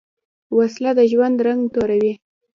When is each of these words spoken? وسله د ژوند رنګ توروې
وسله 0.57 0.91
د 0.97 0.99
ژوند 1.11 1.37
رنګ 1.47 1.61
توروې 1.73 2.13